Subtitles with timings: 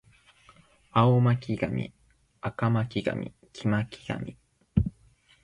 [0.93, 1.93] 青巻紙
[2.41, 4.35] 赤巻紙黄巻紙